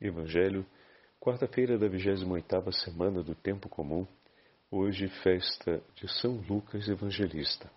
[0.00, 0.64] Evangelho,
[1.20, 4.06] quarta-feira da 28ª semana do tempo comum,
[4.70, 7.68] hoje festa de São Lucas Evangelista.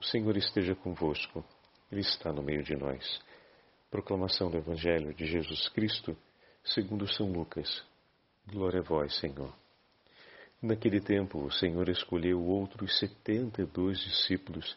[0.00, 1.44] O Senhor esteja convosco.
[1.92, 3.20] Ele está no meio de nós.
[3.88, 6.16] Proclamação do Evangelho de Jesus Cristo,
[6.64, 7.84] segundo São Lucas.
[8.48, 9.54] Glória a vós, Senhor.
[10.60, 14.76] Naquele tempo, o Senhor escolheu outros setenta e dois discípulos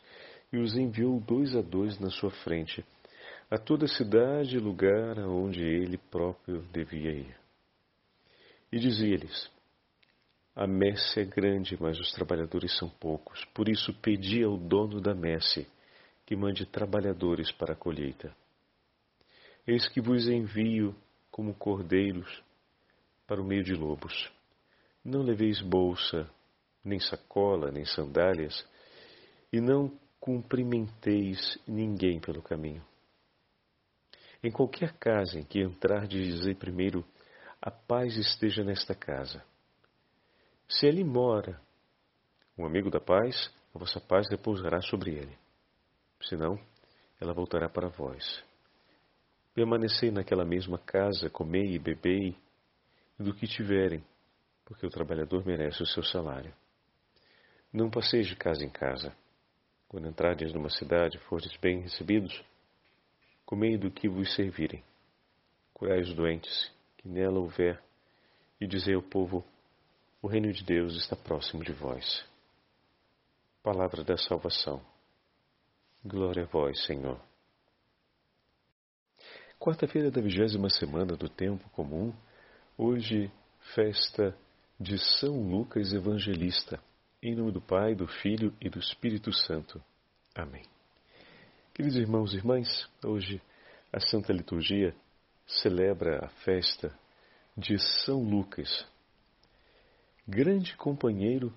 [0.53, 2.85] e os enviou dois a dois na sua frente
[3.49, 7.35] a toda cidade e lugar aonde ele próprio devia ir.
[8.71, 9.49] E dizia-lhes:
[10.55, 13.45] A messe é grande, mas os trabalhadores são poucos.
[13.53, 15.65] Por isso pedi ao dono da messe
[16.25, 18.35] que mande trabalhadores para a colheita.
[19.65, 20.93] Eis que vos envio
[21.31, 22.43] como cordeiros
[23.25, 24.29] para o meio de lobos.
[25.03, 26.29] Não leveis bolsa,
[26.83, 28.65] nem sacola, nem sandálias,
[29.51, 29.89] e não
[30.19, 32.83] cumprimenteis ninguém pelo caminho.
[34.47, 37.05] Em qualquer casa em que entrar, dizei primeiro:
[37.61, 39.43] A paz esteja nesta casa.
[40.69, 41.59] Se ele mora
[42.57, 45.37] um amigo da paz, a vossa paz repousará sobre ele.
[46.21, 46.57] Senão,
[47.19, 48.41] ela voltará para vós.
[49.53, 52.33] Permanecei naquela mesma casa, comei e bebei
[53.19, 54.01] do que tiverem,
[54.63, 56.53] porque o trabalhador merece o seu salário.
[57.73, 59.13] Não passeis de casa em casa.
[59.89, 62.41] Quando entrardes numa cidade, fordes bem recebidos,
[63.47, 64.83] comei do que vos servirem.
[65.73, 67.81] Curai os doentes, que nela houver,
[68.59, 69.43] e dizei ao povo:
[70.21, 72.23] O reino de Deus está próximo de vós.
[73.63, 74.85] Palavra da salvação.
[76.05, 77.19] Glória a vós, Senhor.
[79.59, 82.13] Quarta-feira da vigésima semana do tempo comum,
[82.77, 83.31] hoje
[83.73, 84.37] festa
[84.79, 86.79] de São Lucas Evangelista,
[87.23, 89.81] em nome do Pai, do Filho e do Espírito Santo.
[90.35, 90.76] Amém.
[91.77, 93.39] Queridos irmãos e irmãs, hoje
[93.93, 94.95] a Santa Liturgia
[95.45, 96.91] celebra a festa
[97.55, 98.83] de São Lucas,
[100.27, 101.53] grande companheiro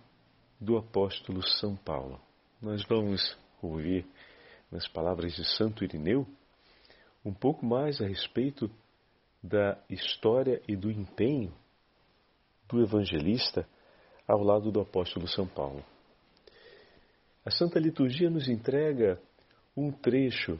[0.60, 2.20] do apóstolo São Paulo.
[2.60, 4.04] Nós vamos ouvir
[4.70, 6.26] nas palavras de Santo Irineu
[7.25, 8.70] um pouco mais a respeito
[9.42, 11.50] da história e do empenho
[12.69, 13.66] do evangelista
[14.28, 15.82] ao lado do apóstolo São Paulo.
[17.42, 19.19] A Santa Liturgia nos entrega
[19.76, 20.58] um trecho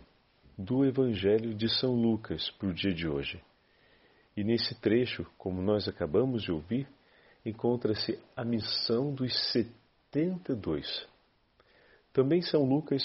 [0.57, 3.43] do Evangelho de São Lucas para o dia de hoje.
[4.37, 6.87] E nesse trecho, como nós acabamos de ouvir,
[7.45, 11.09] encontra-se a missão dos 72.
[12.13, 13.03] Também São Lucas,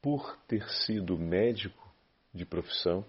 [0.00, 1.92] por ter sido médico
[2.32, 3.04] de profissão,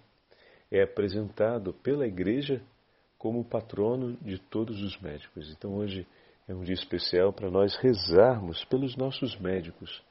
[0.71, 2.61] é apresentado pela Igreja
[3.17, 5.51] como patrono de todos os médicos.
[5.51, 6.07] Então hoje
[6.47, 10.01] é um dia especial para nós rezarmos pelos nossos médicos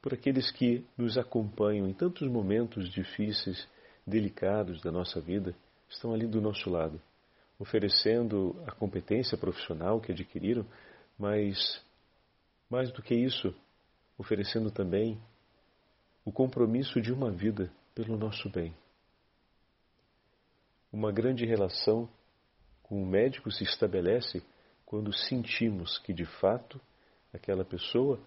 [0.00, 3.68] por aqueles que nos acompanham em tantos momentos difíceis,
[4.06, 5.54] delicados da nossa vida,
[5.88, 7.00] estão ali do nosso lado,
[7.58, 10.64] oferecendo a competência profissional que adquiriram,
[11.18, 11.82] mas
[12.70, 13.54] mais do que isso,
[14.16, 15.20] oferecendo também
[16.24, 18.74] o compromisso de uma vida pelo nosso bem.
[20.92, 22.08] Uma grande relação
[22.82, 24.42] com o médico se estabelece
[24.86, 26.80] quando sentimos que de fato
[27.32, 28.18] aquela pessoa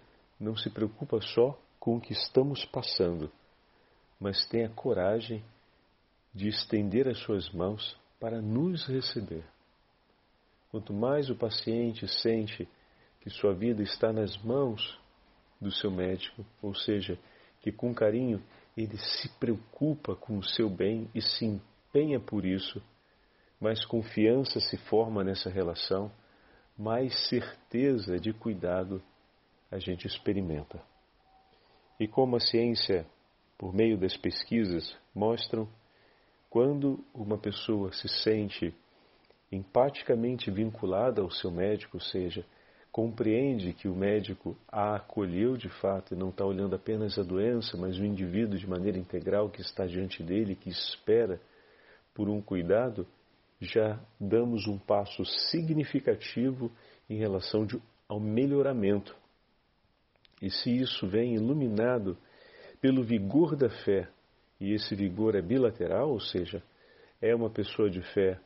[0.42, 3.30] não se preocupa só com o que estamos passando,
[4.18, 5.44] mas tem a coragem
[6.34, 9.44] de estender as suas mãos para nos receber.
[10.70, 12.68] Quanto mais o paciente sente
[13.20, 14.98] que sua vida está nas mãos
[15.60, 17.16] do seu médico, ou seja,
[17.60, 18.42] que com carinho
[18.76, 22.82] ele se preocupa com o seu bem e se empenha por isso,
[23.60, 26.10] mais confiança se forma nessa relação,
[26.76, 29.00] mais certeza de cuidado
[29.72, 30.80] a gente experimenta.
[31.98, 33.06] E como a ciência,
[33.56, 35.66] por meio das pesquisas, mostram,
[36.50, 38.74] quando uma pessoa se sente
[39.50, 42.44] empaticamente vinculada ao seu médico, ou seja,
[42.90, 47.74] compreende que o médico a acolheu de fato e não está olhando apenas a doença,
[47.78, 51.40] mas o indivíduo de maneira integral que está diante dele, que espera
[52.12, 53.06] por um cuidado,
[53.58, 56.70] já damos um passo significativo
[57.08, 59.21] em relação de, ao melhoramento
[60.42, 62.18] e se isso vem iluminado
[62.80, 64.08] pelo vigor da fé,
[64.60, 66.60] e esse vigor é bilateral, ou seja,
[67.20, 68.40] é uma pessoa de fé,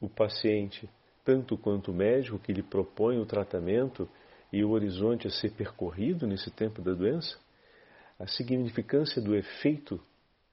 [0.00, 0.88] o paciente,
[1.22, 4.08] tanto quanto o médico que lhe propõe o tratamento
[4.50, 7.38] e o horizonte a ser percorrido nesse tempo da doença,
[8.18, 10.00] a significância do efeito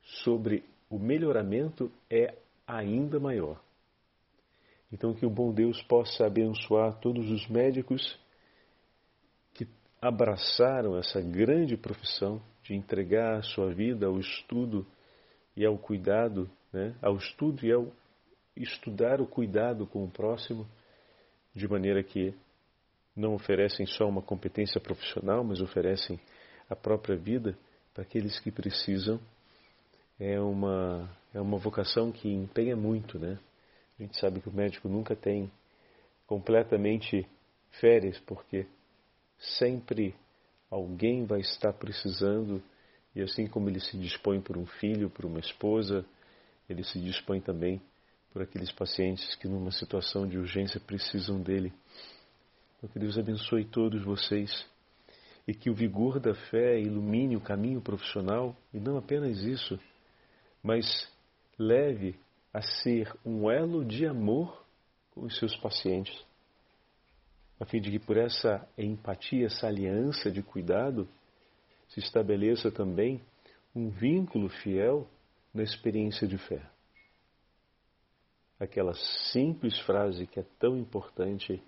[0.01, 2.35] sobre o melhoramento é
[2.67, 3.61] ainda maior.
[4.91, 8.19] Então, que o bom Deus possa abençoar todos os médicos
[10.03, 14.85] abraçaram essa grande profissão de entregar a sua vida ao estudo
[15.55, 17.87] e ao cuidado, né, ao estudo e ao
[18.53, 20.67] estudar o cuidado com o próximo,
[21.55, 22.33] de maneira que
[23.15, 26.19] não oferecem só uma competência profissional, mas oferecem
[26.69, 27.57] a própria vida
[27.93, 29.21] para aqueles que precisam.
[30.19, 33.39] É uma, é uma vocação que empenha muito, né?
[33.97, 35.49] A gente sabe que o médico nunca tem
[36.27, 37.25] completamente
[37.79, 38.65] férias, porque
[39.37, 40.15] sempre
[40.69, 42.61] alguém vai estar precisando,
[43.15, 46.05] e assim como ele se dispõe por um filho, por uma esposa,
[46.67, 47.81] ele se dispõe também
[48.31, 51.71] por aqueles pacientes que numa situação de urgência precisam dele.
[52.77, 54.65] Então, que Deus abençoe todos vocês
[55.47, 59.79] e que o vigor da fé ilumine o caminho profissional e não apenas isso,
[60.63, 60.85] mas
[61.57, 62.15] leve
[62.53, 64.65] a ser um elo de amor
[65.11, 66.13] com os seus pacientes,
[67.59, 71.07] a fim de que por essa empatia, essa aliança de cuidado,
[71.89, 73.21] se estabeleça também
[73.75, 75.07] um vínculo fiel
[75.53, 76.61] na experiência de fé.
[78.59, 78.93] Aquela
[79.31, 81.61] simples frase que é tão importante: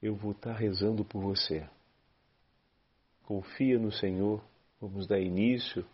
[0.00, 1.68] Eu vou estar rezando por você.
[3.24, 4.42] Confia no Senhor,
[4.80, 5.84] vamos dar início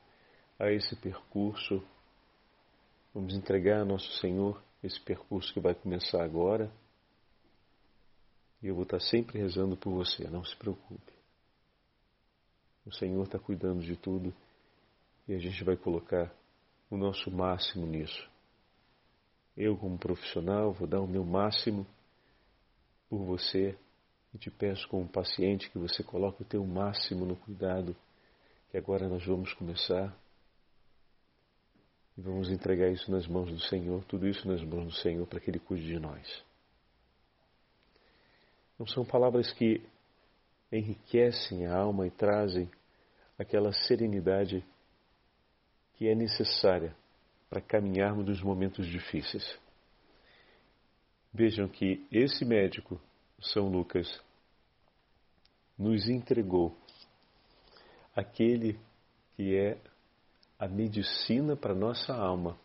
[0.59, 1.83] a esse percurso,
[3.13, 6.71] vamos entregar a nosso Senhor esse percurso que vai começar agora.
[8.65, 11.13] E eu vou estar sempre rezando por você, não se preocupe.
[12.87, 14.33] O Senhor está cuidando de tudo
[15.29, 16.35] e a gente vai colocar
[16.91, 18.27] o nosso máximo nisso.
[19.55, 21.87] Eu, como profissional, vou dar o meu máximo
[23.11, 23.77] por você
[24.33, 27.95] e te peço, como paciente, que você coloque o teu máximo no cuidado,
[28.71, 30.19] que agora nós vamos começar
[32.17, 35.39] e vamos entregar isso nas mãos do Senhor, tudo isso nas mãos do Senhor, para
[35.39, 36.54] que Ele cuide de nós.
[38.79, 39.83] Não são palavras que
[40.71, 42.71] enriquecem a alma e trazem
[43.39, 44.65] aquela serenidade
[45.95, 46.95] que é necessária
[47.49, 49.59] para caminharmos nos momentos difíceis.
[51.33, 53.01] Vejam que esse médico,
[53.41, 54.21] São Lucas,
[55.79, 56.77] nos entregou
[58.15, 58.79] aquele
[59.37, 59.79] que é
[60.59, 62.59] a medicina para nossa alma.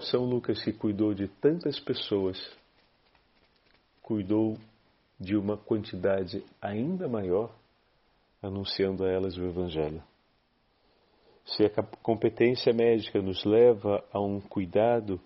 [0.00, 2.38] São Lucas, que cuidou de tantas pessoas,
[4.02, 4.58] cuidou
[5.18, 7.54] de uma quantidade ainda maior,
[8.42, 10.02] anunciando a elas o Evangelho.
[11.44, 11.70] Se a
[12.02, 15.20] competência médica nos leva a um cuidado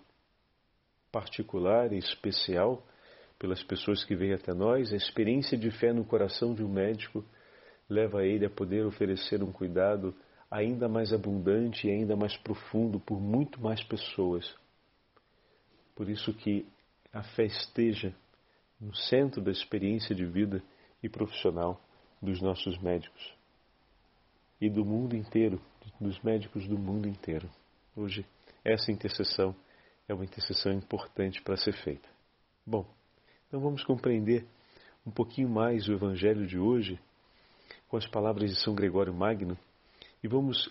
[1.11, 2.83] particular e especial
[3.39, 7.25] pelas pessoas que vêm até nós, a experiência de fé no coração de um médico
[7.89, 10.15] leva ele a poder oferecer um cuidado
[10.51, 14.55] ainda mais abundante e ainda mais profundo por muito mais pessoas.
[15.95, 16.67] Por isso que
[17.13, 18.15] a fé esteja
[18.81, 20.63] no centro da experiência de vida
[21.03, 21.81] e profissional
[22.21, 23.35] dos nossos médicos
[24.61, 25.61] e do mundo inteiro,
[26.01, 27.49] dos médicos do mundo inteiro.
[27.95, 28.25] Hoje,
[28.65, 29.55] essa intercessão
[30.09, 32.09] é uma intercessão importante para ser feita.
[32.67, 32.87] Bom,
[33.47, 34.45] então vamos compreender
[35.07, 36.99] um pouquinho mais o Evangelho de hoje
[37.89, 39.57] com as palavras de São Gregório Magno
[40.23, 40.69] e vamos,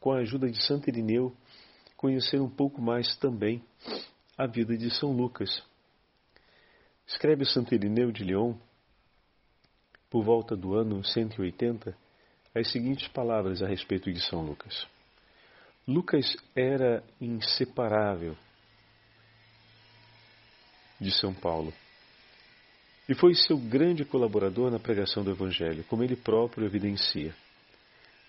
[0.00, 1.32] com a ajuda de Santo Irineu,
[1.96, 3.62] conhecer um pouco mais também
[4.36, 5.62] a vida de São Lucas.
[7.10, 8.54] Escreve Santo Irineu de Lyon,
[10.08, 11.94] por volta do ano 180,
[12.54, 14.86] as seguintes palavras a respeito de São Lucas.
[15.88, 18.36] Lucas era inseparável
[21.00, 21.74] de São Paulo
[23.08, 27.34] e foi seu grande colaborador na pregação do Evangelho, como ele próprio evidencia.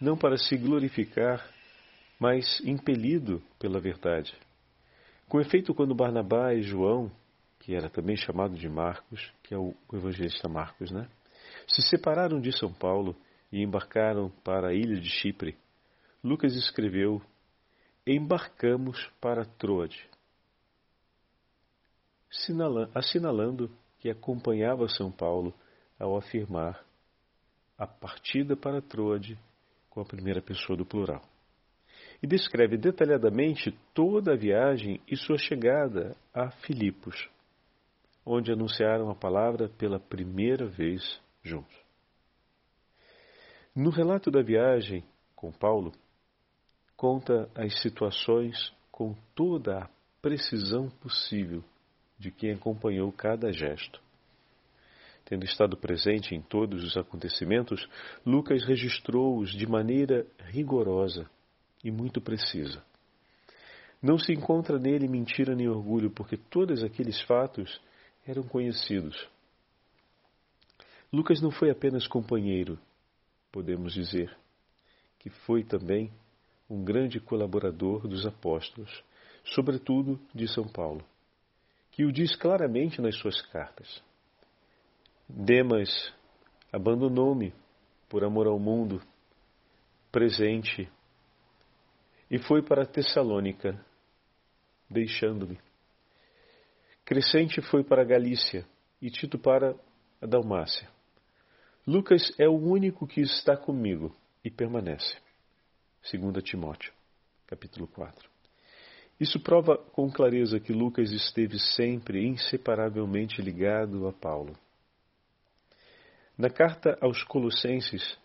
[0.02, 1.48] Não para se glorificar,
[2.20, 4.36] mas impelido pela verdade.
[5.30, 7.12] Com efeito, quando Barnabá e João,
[7.62, 11.08] que era também chamado de Marcos, que é o evangelista Marcos, né,
[11.68, 13.16] se separaram de São Paulo
[13.52, 15.56] e embarcaram para a ilha de Chipre,
[16.24, 17.22] Lucas escreveu:
[18.06, 20.10] Embarcamos para Troade,
[22.96, 25.54] assinalando que acompanhava São Paulo
[26.00, 26.84] ao afirmar
[27.78, 29.38] a partida para Troade
[29.90, 31.22] com a primeira pessoa do plural.
[32.24, 37.30] E descreve detalhadamente toda a viagem e sua chegada a Filipos,
[38.26, 41.76] onde anunciaram a palavra pela primeira vez juntos.
[43.76, 45.04] No relato da viagem
[45.36, 45.92] com Paulo,
[46.96, 49.90] conta as situações com toda a
[50.22, 51.64] precisão possível
[52.20, 54.00] de quem acompanhou cada gesto.
[55.26, 57.88] Tendo estado presente em todos os acontecimentos,
[58.26, 61.30] Lucas registrou-os de maneira rigorosa
[61.84, 62.84] e muito precisa.
[64.02, 67.82] Não se encontra nele mentira nem orgulho, porque todos aqueles fatos
[68.26, 69.30] eram conhecidos.
[71.12, 72.80] Lucas não foi apenas companheiro,
[73.52, 74.36] podemos dizer,
[75.20, 76.12] que foi também
[76.70, 79.04] um grande colaborador dos apóstolos,
[79.44, 81.04] sobretudo de São Paulo,
[81.92, 84.02] que o diz claramente nas suas cartas.
[85.28, 86.14] Demas
[86.72, 87.54] abandonou-me
[88.08, 89.02] por amor ao mundo
[90.12, 90.90] presente
[92.30, 93.84] e foi para Tessalônica,
[94.90, 95.60] deixando-me.
[97.12, 98.66] Crescente foi para a Galícia
[99.02, 99.76] e Tito para
[100.22, 100.88] a Dalmácia.
[101.86, 105.18] Lucas é o único que está comigo e permanece.
[106.10, 106.94] 2 Timóteo,
[107.48, 108.30] capítulo 4.
[109.20, 114.58] Isso prova com clareza que Lucas esteve sempre inseparavelmente ligado a Paulo.
[116.38, 118.18] Na carta aos Colossenses,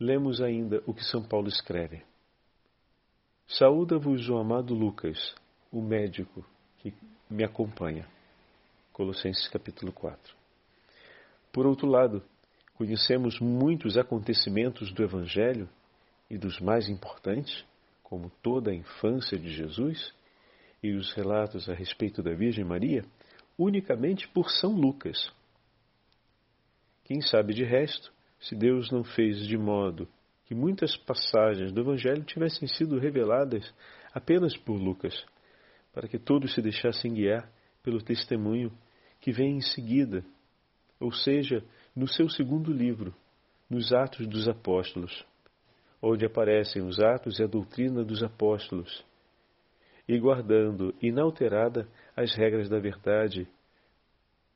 [0.00, 2.02] lemos ainda o que São Paulo escreve.
[3.46, 5.32] Saúda-vos o amado Lucas,
[5.70, 6.44] o médico
[6.78, 6.92] que
[7.34, 8.06] me acompanha.
[8.92, 10.36] Colossenses capítulo 4.
[11.52, 12.22] Por outro lado,
[12.74, 15.68] conhecemos muitos acontecimentos do Evangelho
[16.30, 17.64] e dos mais importantes,
[18.04, 20.14] como toda a infância de Jesus
[20.80, 23.04] e os relatos a respeito da Virgem Maria,
[23.58, 25.32] unicamente por São Lucas.
[27.02, 30.08] Quem sabe de resto, se Deus não fez de modo
[30.44, 33.74] que muitas passagens do Evangelho tivessem sido reveladas
[34.12, 35.26] apenas por Lucas,
[35.94, 37.48] para que todos se deixassem guiar
[37.82, 38.72] pelo testemunho
[39.20, 40.24] que vem em seguida,
[40.98, 43.14] ou seja, no seu segundo livro,
[43.70, 45.24] nos Atos dos Apóstolos,
[46.02, 49.04] onde aparecem os Atos e a doutrina dos Apóstolos,
[50.06, 53.48] e guardando inalterada as regras da verdade,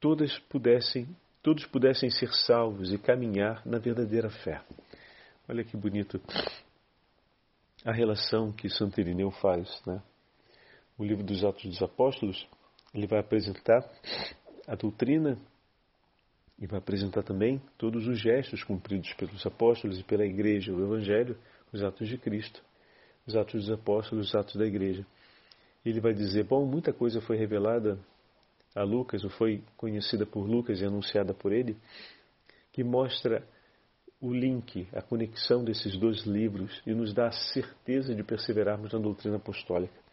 [0.00, 1.08] todas pudessem,
[1.42, 4.60] todos pudessem ser salvos e caminhar na verdadeira fé.
[5.48, 6.20] Olha que bonito
[7.84, 10.02] a relação que Santo Irineu faz, né?
[10.98, 12.44] O livro dos Atos dos Apóstolos,
[12.92, 13.88] ele vai apresentar
[14.66, 15.38] a doutrina
[16.58, 21.38] e vai apresentar também todos os gestos cumpridos pelos apóstolos e pela igreja, o Evangelho,
[21.72, 22.60] os atos de Cristo,
[23.24, 25.06] os atos dos apóstolos, os atos da igreja.
[25.86, 27.96] Ele vai dizer: bom, muita coisa foi revelada
[28.74, 31.76] a Lucas, ou foi conhecida por Lucas e anunciada por ele,
[32.72, 33.46] que mostra
[34.20, 38.98] o link, a conexão desses dois livros e nos dá a certeza de perseverarmos na
[38.98, 40.07] doutrina apostólica.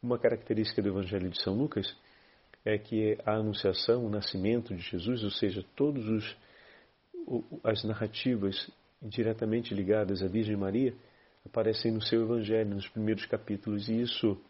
[0.00, 1.92] Uma característica do Evangelho de São Lucas
[2.64, 6.36] é que a anunciação, o nascimento de Jesus, ou seja, todas
[7.64, 8.70] as narrativas
[9.02, 10.94] diretamente ligadas à Virgem Maria,
[11.44, 14.40] aparecem no seu Evangelho, nos primeiros capítulos, e isso,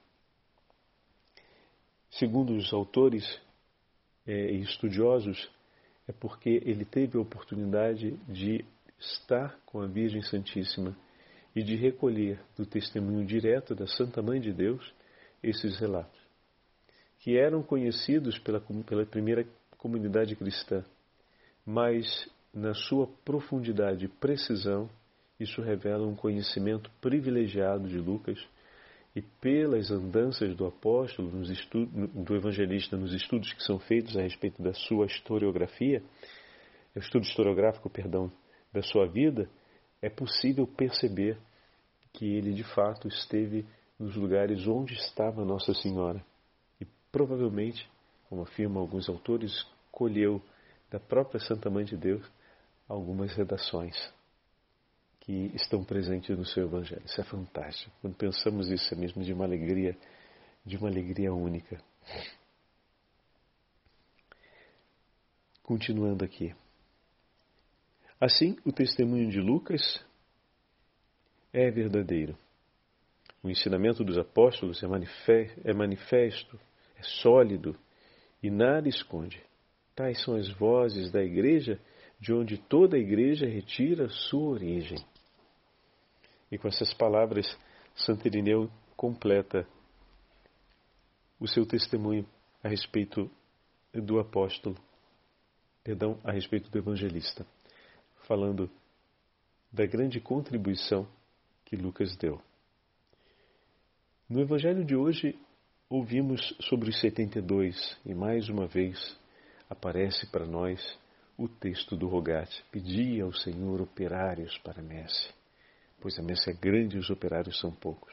[2.11, 3.25] segundo os autores
[4.27, 5.51] é, e estudiosos,
[6.07, 8.67] é porque ele teve a oportunidade de
[8.99, 10.95] estar com a Virgem Santíssima
[11.57, 14.98] e de recolher do testemunho direto da Santa Mãe de Deus
[15.43, 16.19] esses relatos
[17.21, 20.85] que eram conhecidos pela, pela primeira comunidade cristã,
[21.67, 24.89] mas na sua profundidade e precisão,
[25.39, 28.39] isso revela um conhecimento privilegiado de Lucas
[29.15, 31.49] e pelas andanças do apóstolo, nos
[32.15, 36.03] do evangelista, nos estudos que são feitos a respeito da sua historiografia,
[36.95, 38.31] estudo historiográfico, perdão,
[38.73, 39.49] da sua vida,
[40.03, 41.37] é possível perceber
[42.13, 43.65] que ele de fato esteve
[43.99, 46.25] nos lugares onde estava Nossa Senhora
[47.11, 47.89] provavelmente,
[48.29, 50.43] como afirmam alguns autores, colheu
[50.91, 52.25] da própria Santa Mãe de Deus
[52.89, 53.97] algumas redações
[55.21, 57.03] que estão presentes no seu Evangelho.
[57.05, 57.95] Isso é fantástico.
[58.01, 59.97] Quando pensamos isso, é mesmo de uma alegria,
[60.65, 61.83] de uma alegria única.
[65.63, 66.55] Continuando aqui.
[68.19, 70.03] Assim, o testemunho de Lucas
[71.53, 72.37] é verdadeiro.
[73.43, 76.59] O ensinamento dos apóstolos é manifesto
[76.99, 77.79] é sólido
[78.43, 79.43] e nada esconde.
[79.95, 81.81] Tais são as vozes da igreja,
[82.21, 84.99] de onde toda a igreja retira sua origem.
[86.51, 87.47] E com essas palavras,
[87.95, 89.67] Santo Irineu completa
[91.39, 92.27] o seu testemunho
[92.63, 93.31] a respeito
[93.93, 94.77] do apóstolo,
[95.85, 97.47] perdão, a respeito do evangelista,
[98.27, 98.69] falando
[99.73, 101.07] da grande contribuição
[101.65, 102.41] que Lucas deu.
[104.29, 105.39] No evangelho de hoje,
[105.91, 109.19] Ouvimos sobre os 72 e mais uma vez
[109.71, 110.99] aparece para nós
[111.35, 112.63] o texto do Rogate.
[112.71, 115.33] Pedi ao Senhor operários para a messe,
[115.99, 118.13] pois a messe é grande e os operários são poucos.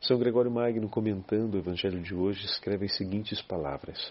[0.00, 4.10] São Gregório Magno, comentando o Evangelho de hoje, escreve as seguintes palavras: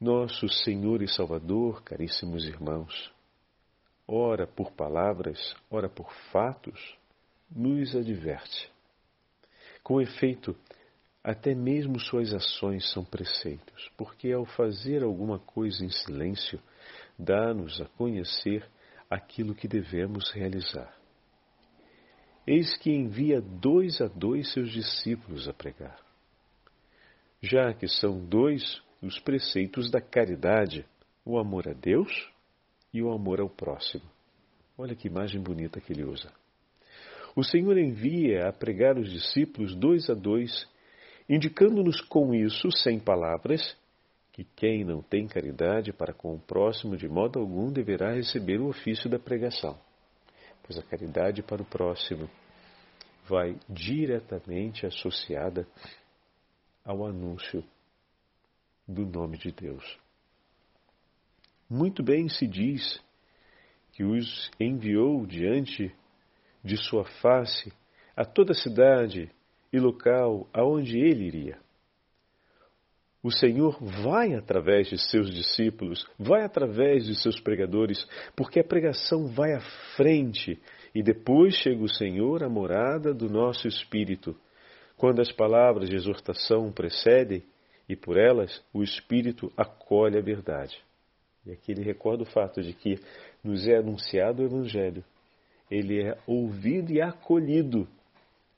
[0.00, 3.12] Nosso Senhor e Salvador, caríssimos irmãos,
[4.08, 6.98] ora por palavras, ora por fatos,
[7.48, 8.71] nos adverte.
[9.82, 10.56] Com efeito,
[11.24, 16.60] até mesmo suas ações são preceitos, porque ao fazer alguma coisa em silêncio,
[17.18, 18.68] dá-nos a conhecer
[19.08, 20.96] aquilo que devemos realizar.
[22.46, 26.00] eis que envia dois a dois seus discípulos a pregar.
[27.40, 30.84] Já que são dois os preceitos da caridade,
[31.24, 32.30] o amor a Deus
[32.92, 34.04] e o amor ao próximo.
[34.76, 36.32] Olha que imagem bonita que ele usa.
[37.34, 40.68] O Senhor envia a pregar os discípulos dois a dois,
[41.28, 43.76] indicando-nos com isso, sem palavras,
[44.32, 48.68] que quem não tem caridade para com o próximo de modo algum deverá receber o
[48.68, 49.78] ofício da pregação,
[50.62, 52.28] pois a caridade para o próximo
[53.28, 55.66] vai diretamente associada
[56.84, 57.62] ao anúncio
[58.86, 59.98] do nome de Deus.
[61.68, 63.00] Muito bem se diz
[63.92, 65.94] que os enviou diante
[66.62, 67.72] de sua face
[68.16, 69.30] a toda cidade
[69.72, 71.58] e local aonde ele iria.
[73.22, 78.04] O Senhor vai através de seus discípulos, vai através de seus pregadores,
[78.34, 79.60] porque a pregação vai à
[79.96, 80.60] frente
[80.92, 84.36] e depois chega o Senhor à morada do nosso espírito.
[84.96, 87.44] Quando as palavras de exortação precedem
[87.88, 90.76] e por elas o espírito acolhe a verdade.
[91.46, 92.98] E aqui ele recorda o fato de que
[93.42, 95.04] nos é anunciado o Evangelho,
[95.72, 97.88] ele é ouvido e acolhido.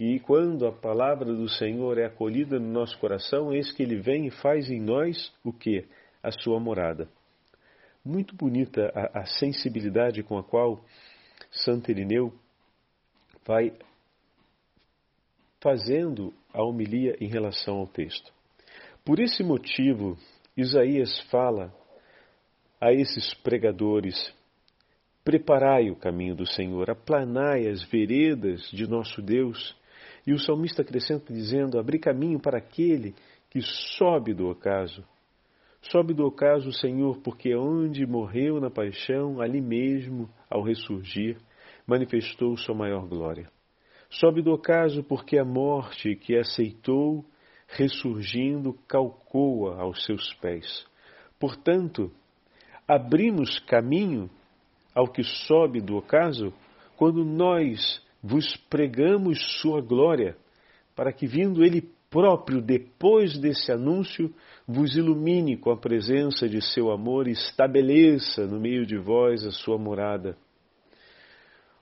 [0.00, 4.26] E quando a palavra do Senhor é acolhida no nosso coração, eis que ele vem
[4.26, 5.86] e faz em nós o que?
[6.20, 7.08] A sua morada.
[8.04, 10.84] Muito bonita a, a sensibilidade com a qual
[11.52, 12.32] Santo Irineu
[13.46, 13.72] vai
[15.60, 18.32] fazendo a homilia em relação ao texto.
[19.04, 20.18] Por esse motivo,
[20.56, 21.72] Isaías fala
[22.80, 24.34] a esses pregadores
[25.24, 29.74] Preparai o caminho do Senhor, aplanai as veredas de nosso Deus.
[30.26, 33.14] E o salmista acrescenta dizendo: Abri caminho para aquele
[33.48, 35.02] que sobe do ocaso.
[35.80, 41.38] Sobe do ocaso Senhor, porque onde morreu na paixão, ali mesmo, ao ressurgir,
[41.86, 43.50] manifestou sua maior glória.
[44.10, 47.24] Sobe do ocaso, porque a morte que aceitou,
[47.66, 50.86] ressurgindo, calcou-a aos seus pés.
[51.38, 52.10] Portanto,
[52.86, 54.30] abrimos caminho
[54.94, 56.52] ao que sobe do ocaso,
[56.96, 60.36] quando nós vos pregamos sua glória,
[60.94, 64.32] para que, vindo ele próprio depois desse anúncio,
[64.66, 69.50] vos ilumine com a presença de seu amor e estabeleça no meio de vós a
[69.50, 70.38] sua morada.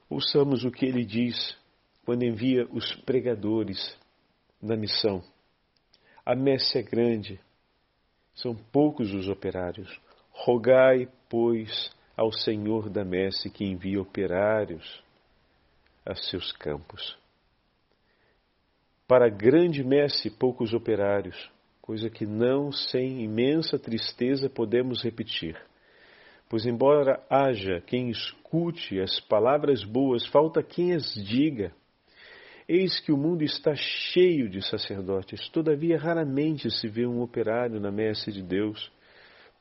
[0.08, 1.56] Ouçamos o que ele diz
[2.04, 3.96] quando envia os pregadores
[4.60, 5.22] na missão.
[6.24, 7.38] A messe é grande,
[8.34, 10.00] são poucos os operários.
[10.30, 15.02] Rogai, pois, ao Senhor da messe que envia operários
[16.04, 17.16] a seus campos.
[19.06, 25.56] Para a grande messe, poucos operários, coisa que não sem imensa tristeza podemos repetir.
[26.48, 31.72] Pois, embora haja quem escute as palavras boas, falta quem as diga.
[32.68, 37.90] Eis que o mundo está cheio de sacerdotes, todavia raramente se vê um operário na
[37.90, 38.90] messe de Deus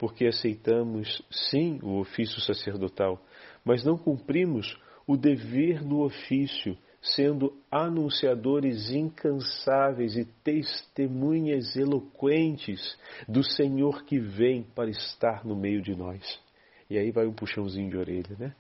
[0.02, 3.22] porque aceitamos, sim, o ofício sacerdotal,
[3.64, 14.04] mas não cumprimos o dever do ofício, sendo anunciadores incansáveis e testemunhas eloquentes do Senhor
[14.04, 16.42] que vem para estar no meio de nós.
[16.90, 18.56] E aí vai um puxãozinho de orelha, né?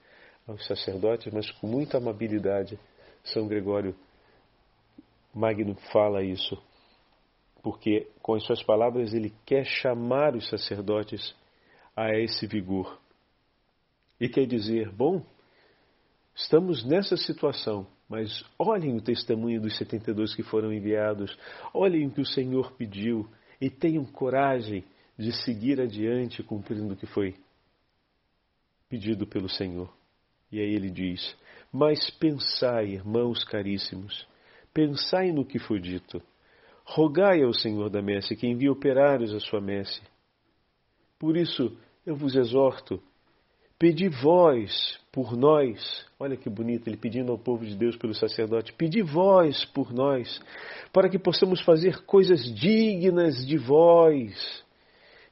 [0.48, 2.78] Aos sacerdotes, mas com muita amabilidade.
[3.24, 3.96] São Gregório
[5.34, 6.56] Magno fala isso
[7.62, 11.36] porque com as suas palavras ele quer chamar os sacerdotes
[11.96, 13.00] a esse vigor.
[14.20, 15.24] E quer dizer, bom,
[16.36, 21.38] estamos nessa situação, mas olhem o testemunho dos 72 que foram enviados,
[21.74, 23.28] olhem o que o Senhor pediu
[23.60, 24.84] e tenham coragem
[25.18, 27.36] de seguir adiante cumprindo o que foi
[28.90, 29.92] pedido pelo Senhor.
[30.52, 31.36] E aí ele diz:
[31.72, 34.28] Mas pensai, irmãos caríssimos,
[34.74, 36.22] pensai no que foi dito
[36.84, 40.02] Rogai ao Senhor da messe que envie operários à sua messe.
[41.20, 43.02] Por isso eu vos exorto,
[43.78, 48.74] pedi vós por nós, olha que bonito ele pedindo ao povo de Deus pelo sacerdote,
[48.74, 50.40] pedi vós por nós,
[50.92, 54.64] para que possamos fazer coisas dignas de vós,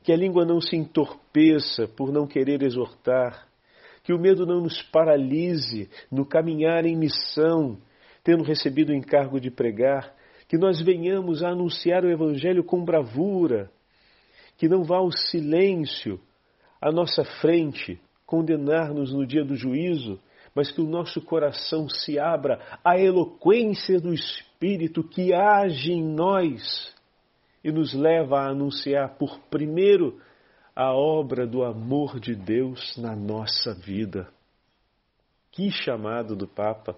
[0.04, 3.48] que a língua não se entorpeça por não querer exortar,
[4.04, 7.78] que o medo não nos paralise no caminhar em missão,
[8.24, 10.14] tendo recebido o encargo de pregar,
[10.50, 13.72] que nós venhamos a anunciar o Evangelho com bravura,
[14.58, 16.20] que não vá o silêncio
[16.82, 20.20] à nossa frente condenar-nos no dia do juízo,
[20.56, 26.96] mas que o nosso coração se abra à eloquência do Espírito que age em nós
[27.64, 30.20] e nos leva a anunciar por primeiro
[30.76, 34.28] a obra do amor de Deus na nossa vida.
[35.52, 36.96] Que chamado do Papa!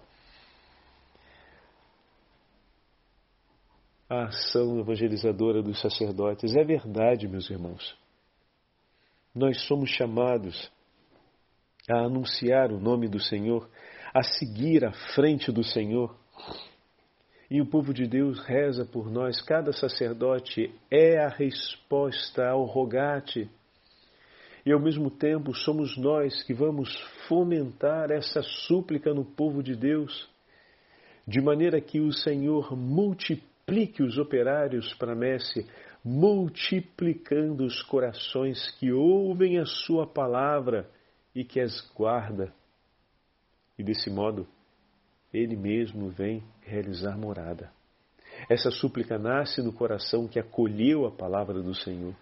[4.11, 6.53] A ação evangelizadora dos sacerdotes.
[6.53, 7.97] É verdade, meus irmãos.
[9.33, 10.69] Nós somos chamados
[11.89, 13.69] a anunciar o nome do Senhor,
[14.13, 16.13] a seguir à frente do Senhor.
[17.49, 19.41] E o povo de Deus reza por nós.
[19.41, 23.49] Cada sacerdote é a resposta ao rogate.
[24.65, 26.93] E ao mesmo tempo somos nós que vamos
[27.29, 30.29] fomentar essa súplica no povo de Deus,
[31.25, 33.50] de maneira que o Senhor multiplique
[34.03, 35.65] os operários para messe,
[36.03, 40.89] multiplicando os corações que ouvem a Sua palavra
[41.33, 42.53] e que as guarda.
[43.79, 44.45] E desse modo,
[45.33, 47.71] Ele mesmo vem realizar morada.
[48.49, 52.13] Essa súplica nasce no coração que acolheu a palavra do Senhor.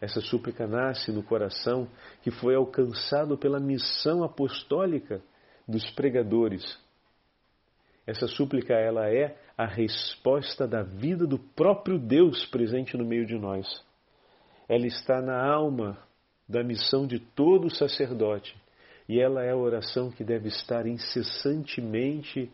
[0.00, 1.88] Essa súplica nasce no coração
[2.22, 5.22] que foi alcançado pela missão apostólica
[5.66, 6.78] dos pregadores.
[8.06, 13.38] Essa súplica ela é a resposta da vida do próprio Deus presente no meio de
[13.38, 13.66] nós.
[14.68, 15.98] Ela está na alma
[16.48, 18.54] da missão de todo sacerdote.
[19.08, 22.50] E ela é a oração que deve estar incessantemente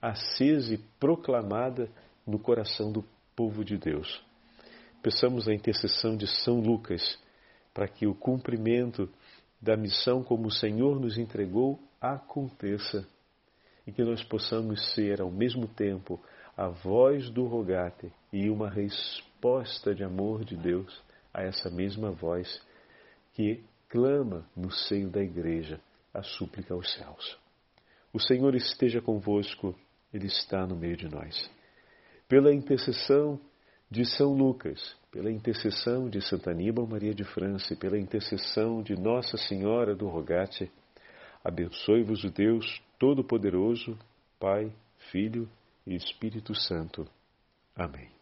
[0.00, 1.88] acesa e proclamada
[2.26, 3.04] no coração do
[3.36, 4.22] povo de Deus.
[5.02, 7.18] Peçamos a intercessão de São Lucas
[7.74, 9.08] para que o cumprimento
[9.60, 13.06] da missão como o Senhor nos entregou aconteça
[13.86, 16.20] e que nós possamos ser ao mesmo tempo
[16.56, 22.60] a voz do rogate e uma resposta de amor de Deus a essa mesma voz
[23.32, 25.80] que clama no seio da igreja
[26.12, 27.38] a súplica aos céus.
[28.12, 29.74] O Senhor esteja convosco,
[30.12, 31.50] Ele está no meio de nós.
[32.28, 33.40] Pela intercessão
[33.90, 38.94] de São Lucas, pela intercessão de Santa Aníbal Maria de França e pela intercessão de
[38.94, 40.70] Nossa Senhora do Rogate,
[41.44, 43.98] abençoe-vos o Deus Todo-Poderoso,
[44.38, 44.72] Pai,
[45.10, 45.48] Filho
[45.84, 47.04] e Espírito Santo.
[47.74, 48.21] Amém.